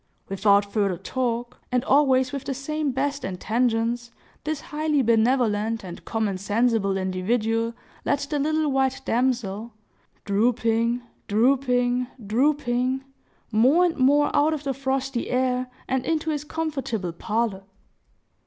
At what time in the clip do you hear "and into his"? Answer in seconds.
15.87-16.45